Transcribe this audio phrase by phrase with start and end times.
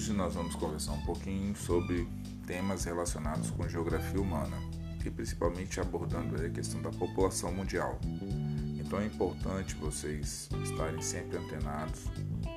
[0.00, 2.08] Hoje nós vamos conversar um pouquinho sobre
[2.46, 4.56] temas relacionados com geografia humana
[5.04, 8.00] e principalmente abordando a questão da população mundial.
[8.78, 12.04] Então é importante vocês estarem sempre antenados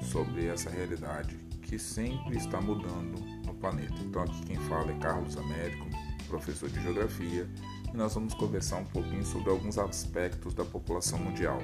[0.09, 3.95] sobre essa realidade que sempre está mudando no planeta.
[4.01, 5.85] Então aqui quem fala é Carlos Américo,
[6.29, 7.45] professor de geografia,
[7.93, 11.59] e nós vamos conversar um pouquinho sobre alguns aspectos da população mundial.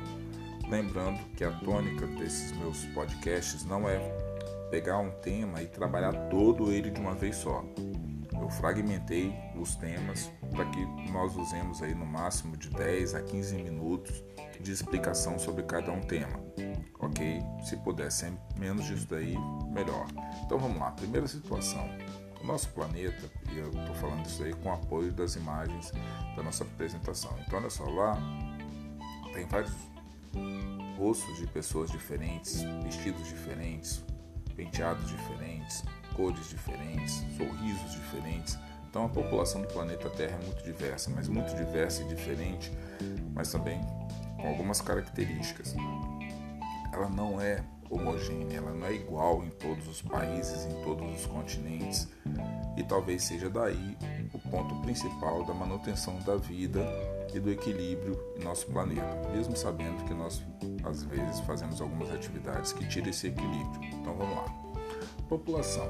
[0.70, 4.29] Lembrando que a tônica desses meus podcasts não é
[4.70, 7.64] pegar um tema e trabalhar todo ele de uma vez só.
[8.40, 13.56] Eu fragmentei os temas para que nós usemos aí no máximo de 10 a 15
[13.56, 14.24] minutos
[14.60, 16.40] de explicação sobre cada um tema.
[17.00, 17.42] Ok?
[17.64, 19.36] Se puder ser menos disso daí,
[19.72, 20.08] melhor.
[20.46, 20.92] Então vamos lá.
[20.92, 21.90] Primeira situação.
[22.42, 25.92] O nosso planeta, e eu estou falando isso aí com apoio das imagens
[26.38, 27.36] da nossa apresentação.
[27.46, 28.18] Então olha só, lá
[29.34, 29.74] tem vários
[30.98, 34.04] rostos de pessoas diferentes, vestidos diferentes,
[34.60, 38.60] penteados diferentes, cores diferentes, sorrisos diferentes.
[38.90, 42.70] Então a população do planeta Terra é muito diversa, mas muito diversa e diferente,
[43.34, 43.80] mas também
[44.36, 45.74] com algumas características.
[46.92, 51.26] Ela não é homogênea, ela não é igual em todos os países, em todos os
[51.26, 52.10] continentes,
[52.76, 53.98] e talvez seja daí
[54.50, 56.86] ponto principal da manutenção da vida
[57.34, 60.42] e do equilíbrio em nosso planeta, mesmo sabendo que nós
[60.84, 63.84] às vezes fazemos algumas atividades que tiram esse equilíbrio.
[63.94, 64.46] Então vamos lá.
[65.28, 65.88] População.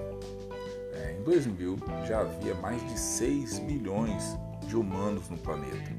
[0.93, 5.91] É, em 2000 já havia mais de 6 milhões de humanos no planeta.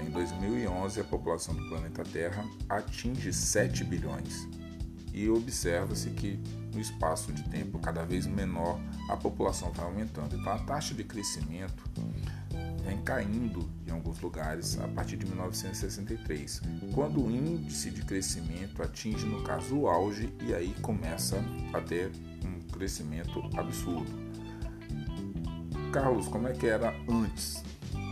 [0.00, 4.48] Em 2011 a população do planeta Terra atinge 7 bilhões
[5.12, 6.38] e observa-se que
[6.72, 10.36] no espaço de tempo cada vez menor a população vai aumentando.
[10.36, 11.82] Então a taxa de crescimento
[12.84, 16.60] vem caindo em alguns lugares a partir de 1963,
[16.94, 22.10] quando o índice de crescimento atinge, no caso, o auge e aí começa a ter
[22.44, 24.10] um crescimento absurdo.
[25.92, 27.62] Carlos, como é que era antes?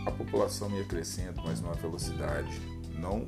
[0.05, 2.61] A população ia crescendo, mas numa velocidade
[2.99, 3.27] não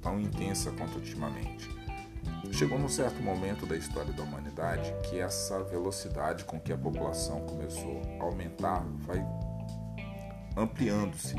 [0.00, 1.68] tão intensa quanto ultimamente.
[2.52, 7.40] Chegou num certo momento da história da humanidade que essa velocidade com que a população
[7.46, 9.24] começou a aumentar vai
[10.54, 11.34] ampliando-se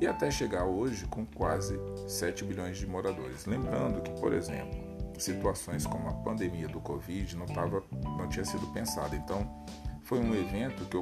[0.00, 1.78] e até chegar hoje com quase
[2.08, 3.44] 7 bilhões de moradores.
[3.44, 4.80] Lembrando que, por exemplo,
[5.18, 9.14] situações como a pandemia do Covid não, tava, não tinha sido pensada.
[9.14, 9.46] Então,
[10.04, 10.96] foi um evento que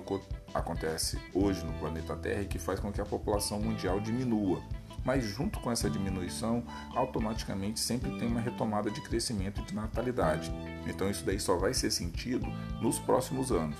[0.53, 4.61] acontece hoje no planeta Terra e que faz com que a população mundial diminua.
[5.09, 6.63] Mas junto com essa diminuição,
[6.95, 10.53] automaticamente sempre tem uma retomada de crescimento de natalidade.
[10.87, 12.47] Então isso daí só vai ser sentido
[12.83, 13.79] nos próximos anos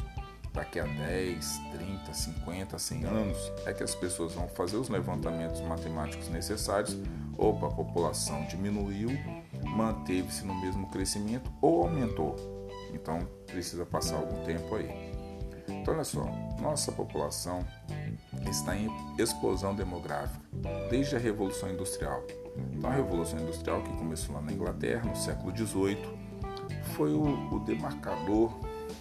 [0.55, 3.37] daqui a 10, 30, 50, 100 anos,
[3.67, 6.97] é que as pessoas vão fazer os levantamentos matemáticos necessários.
[7.37, 9.11] Opa, a população diminuiu,
[9.63, 12.37] manteve-se no mesmo crescimento ou aumentou.
[12.95, 14.89] Então precisa passar algum tempo aí.
[15.69, 16.25] Então olha só,
[16.59, 17.63] nossa população
[18.49, 18.89] está em
[19.19, 20.41] explosão demográfica
[20.91, 22.23] desde a Revolução Industrial.
[22.73, 25.99] Então a Revolução Industrial que começou lá na Inglaterra no século XVIII
[26.95, 28.53] foi o, o demarcador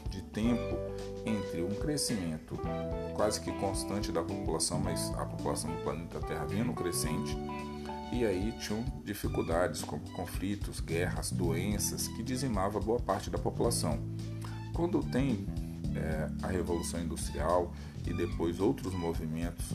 [0.09, 0.77] de tempo
[1.25, 2.59] entre um crescimento
[3.15, 7.35] quase que constante da população, mas a população do planeta Terra vindo crescente,
[8.11, 13.99] e aí tinham dificuldades como conflitos, guerras, doenças que dizimavam boa parte da população.
[14.73, 15.45] Quando tem
[15.97, 17.71] é, a Revolução Industrial
[18.05, 19.65] e depois outros movimentos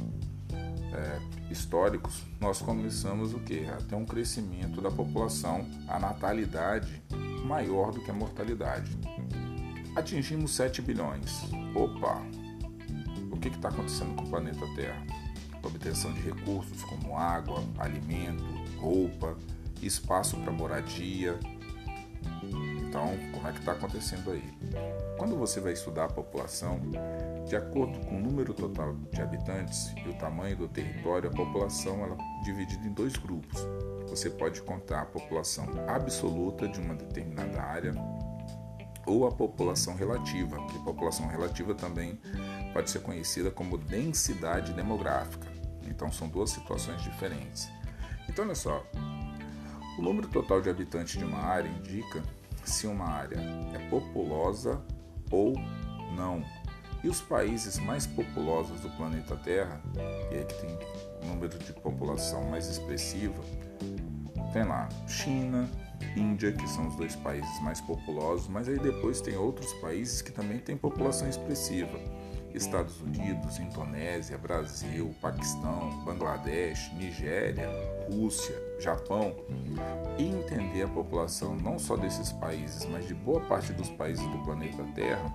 [0.95, 3.65] é, históricos, nós começamos o que?
[3.67, 7.03] A ter um crescimento da população, a natalidade
[7.45, 8.97] maior do que a mortalidade.
[9.97, 11.43] Atingimos 7 bilhões.
[11.75, 12.23] Opa!
[13.31, 15.05] O que está acontecendo com o planeta Terra?
[15.63, 18.45] Obtenção de recursos como água, alimento,
[18.79, 19.37] roupa,
[19.83, 21.39] espaço para moradia.
[22.93, 24.45] Então, como é que está acontecendo aí?
[25.17, 26.79] Quando você vai estudar a população,
[27.49, 32.05] de acordo com o número total de habitantes e o tamanho do território, a população
[32.05, 33.67] ela é dividida em dois grupos.
[34.11, 37.95] Você pode contar a população absoluta de uma determinada área
[39.07, 42.21] ou a população relativa, que população relativa também
[42.75, 45.49] pode ser conhecida como densidade demográfica.
[45.87, 47.71] Então são duas situações diferentes.
[48.29, 48.85] Então olha só,
[49.99, 52.23] o número total de habitantes de uma área indica
[52.71, 53.39] se uma área
[53.75, 54.81] é populosa
[55.31, 55.55] ou
[56.17, 56.45] não.
[57.03, 59.81] E os países mais populosos do planeta Terra,
[60.31, 60.79] e aí que tem
[61.25, 63.43] um número de população mais expressiva,
[64.53, 65.69] tem lá China,
[66.17, 70.31] Índia, que são os dois países mais populosos, mas aí depois tem outros países que
[70.31, 71.99] também têm população expressiva.
[72.55, 77.69] Estados Unidos, Indonésia, Brasil, Paquistão, Bangladesh, Nigéria,
[78.11, 79.35] Rússia, Japão,
[80.19, 84.39] e entender a população não só desses países, mas de boa parte dos países do
[84.39, 85.33] planeta Terra,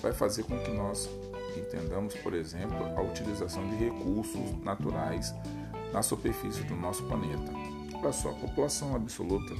[0.00, 1.08] vai fazer com que nós
[1.56, 5.34] entendamos, por exemplo, a utilização de recursos naturais
[5.92, 7.52] na superfície do nosso planeta.
[7.94, 9.54] Olha só, a população absoluta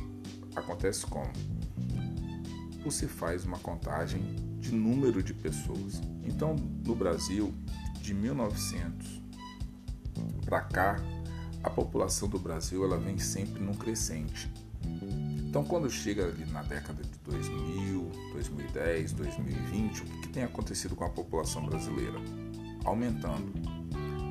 [0.56, 1.32] acontece como?
[2.84, 4.36] Você faz uma contagem
[4.75, 6.00] número de pessoas.
[6.25, 7.55] Então, no Brasil,
[8.00, 9.23] de 1900
[10.44, 10.97] para cá,
[11.62, 14.53] a população do Brasil ela vem sempre num crescente.
[15.55, 21.05] Então, quando chega ali na década de 2000, 2010, 2020, o que tem acontecido com
[21.05, 22.19] a população brasileira?
[22.85, 23.53] Aumentando.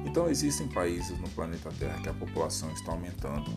[0.06, 3.52] Então, existem países no planeta Terra que a população está aumentando.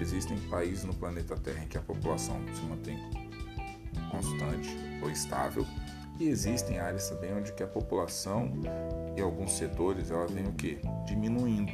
[0.00, 2.98] Existem países no planeta Terra em que a população se mantém
[4.10, 5.66] constante ou estável.
[6.18, 8.52] E existem áreas também onde que a população
[9.16, 10.80] e alguns setores ela vem o que?
[11.06, 11.72] Diminuindo.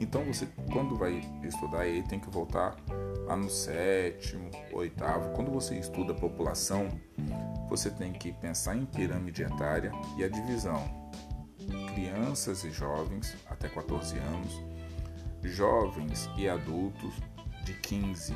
[0.00, 2.76] Então você quando vai estudar aí tem que voltar
[3.26, 5.30] lá no sétimo, oitavo.
[5.34, 6.88] Quando você estuda a população,
[7.68, 10.82] você tem que pensar em pirâmide etária e a divisão.
[11.94, 14.62] Crianças e jovens até 14 anos,
[15.42, 17.14] jovens e adultos
[17.64, 18.32] de 15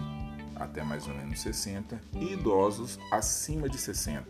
[0.56, 4.28] até mais ou menos 60 e idosos acima de 60.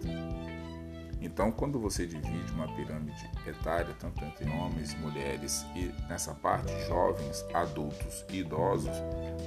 [1.23, 7.45] Então, quando você divide uma pirâmide etária, tanto entre homens mulheres, e nessa parte jovens,
[7.55, 8.97] adultos e idosos,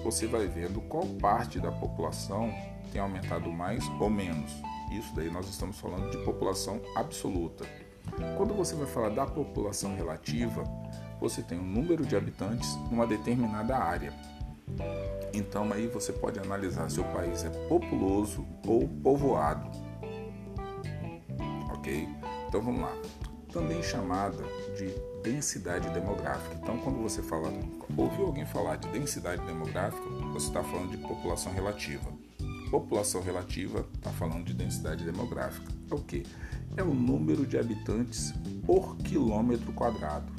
[0.02, 2.50] você vai vendo qual parte da população
[2.94, 4.52] tem aumentado mais ou menos.
[4.92, 7.66] Isso daí nós estamos falando de população absoluta.
[8.38, 10.64] Quando você vai falar da população relativa,
[11.20, 14.14] você tem um número de habitantes numa determinada área.
[15.34, 19.85] Então aí você pode analisar se o país é populoso ou povoado?
[22.56, 22.98] Então vamos lá.
[23.52, 24.42] Também chamada
[24.78, 24.88] de
[25.22, 26.56] densidade demográfica.
[26.56, 27.52] Então, quando você fala,
[27.98, 32.10] ouviu alguém falar de densidade demográfica, você está falando de população relativa.
[32.72, 35.70] População relativa está falando de densidade demográfica.
[35.92, 36.24] É o que?
[36.78, 38.34] É o número de habitantes
[38.66, 40.32] por quilômetro quadrado.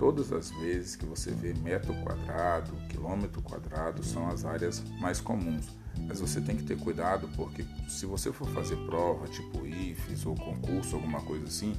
[0.00, 5.68] Todas as vezes que você vê metro quadrado, quilômetro quadrado, são as áreas mais comuns.
[6.06, 10.34] Mas você tem que ter cuidado porque se você for fazer prova, tipo IFES ou
[10.34, 11.74] concurso, alguma coisa assim,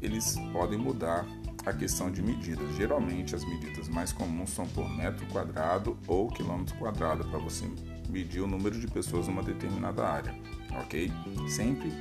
[0.00, 1.26] eles podem mudar
[1.66, 2.76] a questão de medidas.
[2.76, 7.68] Geralmente as medidas mais comuns são por metro quadrado ou quilômetro quadrado para você
[8.08, 10.34] medir o número de pessoas numa determinada área,
[10.80, 11.10] ok?
[11.48, 11.92] Sempre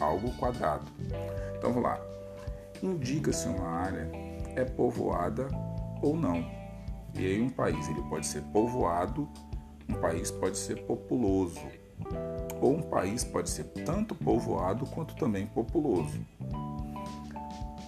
[0.00, 0.84] algo quadrado.
[1.56, 2.00] Então vamos lá.
[2.82, 4.10] Indica se uma área
[4.56, 5.48] é povoada
[6.02, 6.44] ou não.
[7.14, 9.28] E aí um país ele pode ser povoado
[9.92, 11.60] um país pode ser populoso,
[12.60, 16.18] ou um país pode ser tanto povoado quanto também populoso.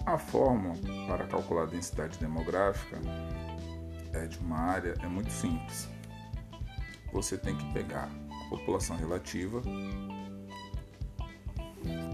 [0.05, 0.75] A forma
[1.09, 3.01] para calcular a densidade demográfica
[4.13, 5.89] é de uma área é muito simples.
[7.13, 9.63] Você tem que pegar a população relativa,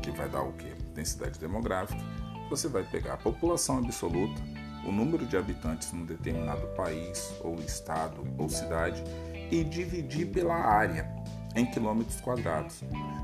[0.03, 0.69] que vai dar o que?
[0.95, 2.01] Densidade demográfica.
[2.49, 4.41] Você vai pegar a população absoluta,
[4.87, 9.03] o número de habitantes num determinado país, ou estado, ou cidade,
[9.51, 11.09] e dividir pela área
[11.55, 12.83] em quilômetros quadrados.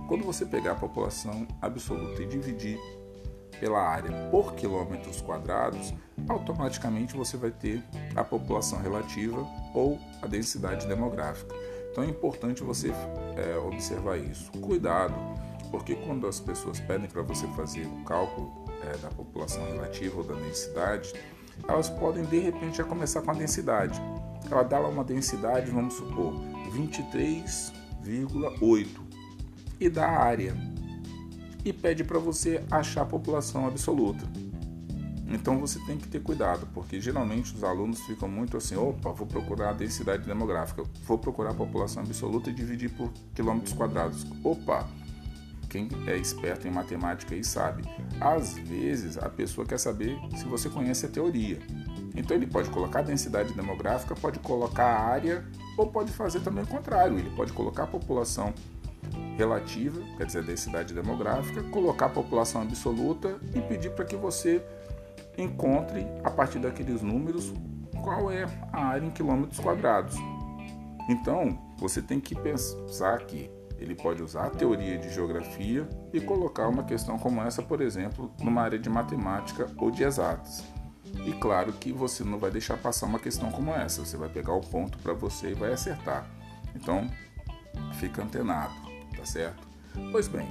[0.08, 2.78] Quando você pegar a população absoluta e dividir
[3.60, 5.94] pela área por quilômetros quadrados,
[6.28, 7.82] automaticamente você vai ter
[8.14, 11.54] a população relativa ou a densidade demográfica.
[11.90, 12.92] Então é importante você
[13.36, 14.50] é, observar isso.
[14.52, 15.14] Cuidado,
[15.70, 18.52] porque quando as pessoas pedem para você fazer o cálculo
[18.82, 21.14] é, da população relativa ou da densidade,
[21.66, 23.98] elas podem de repente já começar com a densidade
[24.52, 26.34] ela dá uma densidade, vamos supor,
[26.74, 28.88] 23,8
[29.78, 30.54] e dá a área
[31.64, 34.24] e pede para você achar a população absoluta.
[35.28, 39.26] Então você tem que ter cuidado, porque geralmente os alunos ficam muito assim: opa, vou
[39.26, 44.24] procurar a densidade demográfica, vou procurar a população absoluta e dividir por quilômetros quadrados.
[44.44, 44.88] Opa,
[45.68, 47.82] quem é esperto em matemática aí sabe.
[48.20, 51.58] Às vezes a pessoa quer saber se você conhece a teoria.
[52.16, 55.44] Então ele pode colocar a densidade demográfica, pode colocar a área
[55.76, 57.18] ou pode fazer também o contrário.
[57.18, 58.54] Ele pode colocar a população
[59.36, 64.64] relativa, quer dizer, a densidade demográfica, colocar a população absoluta e pedir para que você
[65.36, 67.52] encontre a partir daqueles números
[68.02, 70.16] qual é a área em quilômetros quadrados.
[71.08, 76.66] Então, você tem que pensar que ele pode usar a teoria de geografia e colocar
[76.68, 80.64] uma questão como essa, por exemplo, numa área de matemática ou de exatas.
[81.24, 84.54] E claro que você não vai deixar passar uma questão como essa, você vai pegar
[84.54, 86.28] o ponto para você e vai acertar.
[86.74, 87.10] Então,
[87.94, 88.74] fica antenado,
[89.16, 89.66] tá certo?
[90.12, 90.48] Pois bem,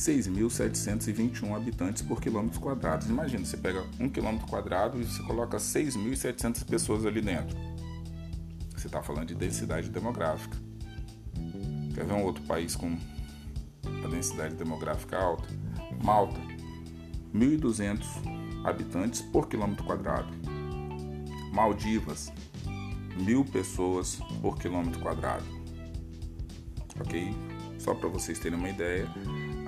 [0.00, 3.06] 6.721 habitantes por quilômetro quadrado.
[3.06, 7.54] Imagina, você pega um quilômetro quadrado e você coloca 6.700 pessoas ali dentro.
[8.74, 10.56] Você está falando de densidade demográfica.
[11.94, 12.96] Quer ver um outro país com
[14.02, 15.46] a densidade demográfica alta?
[16.02, 16.40] Malta,
[17.34, 18.02] 1.200
[18.64, 20.32] habitantes por quilômetro quadrado.
[21.52, 22.32] Maldivas,
[23.18, 25.44] 1.000 pessoas por quilômetro quadrado.
[26.98, 27.34] Ok?
[27.78, 29.06] Só para vocês terem uma ideia,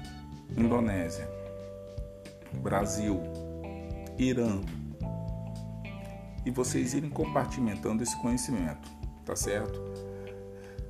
[0.56, 1.28] Indonésia,
[2.62, 3.20] Brasil,
[4.18, 4.60] Irã.
[6.44, 8.88] E vocês irem compartimentando esse conhecimento,
[9.26, 9.82] tá certo?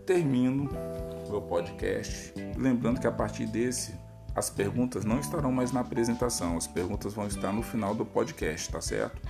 [0.05, 0.71] Termino
[1.29, 3.95] meu podcast, lembrando que a partir desse
[4.37, 8.71] as perguntas não estarão mais na apresentação, as perguntas vão estar no final do podcast,
[8.71, 9.21] tá certo?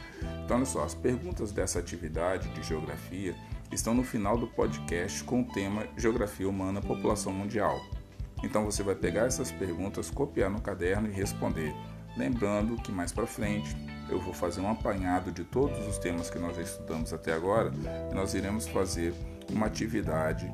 [0.45, 3.37] Então, olha só, as perguntas dessa atividade de geografia
[3.71, 7.81] estão no final do podcast com o tema Geografia Humana População Mundial.
[8.43, 11.73] Então você vai pegar essas perguntas, copiar no caderno e responder.
[12.17, 13.77] Lembrando que mais para frente
[14.09, 17.73] eu vou fazer um apanhado de todos os temas que nós já estudamos até agora
[18.11, 19.15] e nós iremos fazer
[19.51, 20.53] uma atividade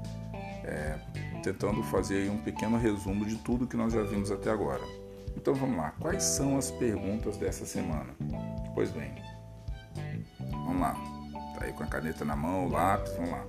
[0.64, 0.98] é,
[1.42, 4.82] tentando fazer um pequeno resumo de tudo que nós já vimos até agora.
[5.36, 8.14] Então vamos lá, quais são as perguntas dessa semana?
[8.74, 9.14] Pois bem,
[10.50, 11.12] vamos lá
[11.62, 13.44] aí com a caneta na mão, o lápis, vamos lá.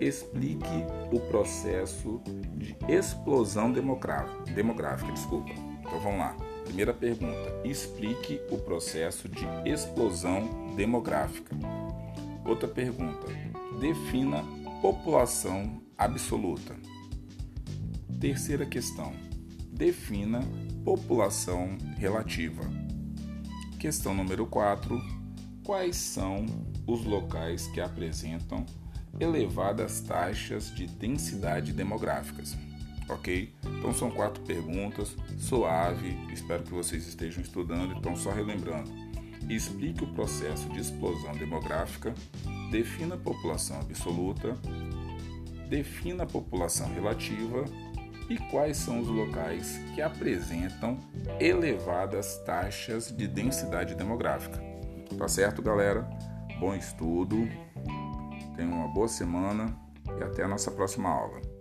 [0.00, 2.20] Explique o processo
[2.56, 5.52] de explosão demográfica, desculpa.
[5.80, 6.36] Então vamos lá.
[6.72, 11.54] Primeira pergunta: explique o processo de explosão demográfica.
[12.46, 13.26] Outra pergunta:
[13.78, 14.42] defina
[14.80, 16.74] população absoluta.
[18.18, 19.12] Terceira questão:
[19.70, 20.40] defina
[20.82, 22.62] população relativa.
[23.78, 24.98] Questão número 4:
[25.62, 26.46] quais são
[26.86, 28.64] os locais que apresentam
[29.20, 32.56] elevadas taxas de densidade demográficas.
[33.12, 33.52] Ok?
[33.78, 38.90] Então são quatro perguntas, suave, espero que vocês estejam estudando, então só relembrando.
[39.48, 42.14] Explique o processo de explosão demográfica,
[42.70, 44.56] defina a população absoluta,
[45.68, 47.64] defina a população relativa
[48.30, 50.98] e quais são os locais que apresentam
[51.40, 54.62] elevadas taxas de densidade demográfica.
[55.18, 56.08] Tá certo, galera?
[56.62, 57.48] bom estudo,
[58.54, 59.76] tenha uma boa semana
[60.16, 61.51] e até a nossa próxima aula.